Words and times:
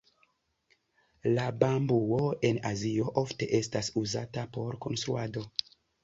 La 1.33 1.43
bambuo 1.63 2.21
en 2.49 2.59
Azio 2.69 3.11
ofte 3.23 3.49
estas 3.57 3.91
uzata 4.03 4.47
por 4.57 4.79
konstruado. 4.87 5.45